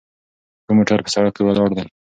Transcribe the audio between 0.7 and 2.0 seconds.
موټر په سړک کې ولاړ دی؟